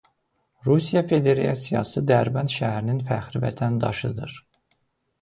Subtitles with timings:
[0.67, 4.39] Rusiya Federasiyası Dərbənd şəhərinin fəxri vətəndaşıdır.